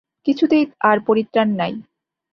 [0.27, 1.73] কিছুতেই আর পরিত্রাণ নাই।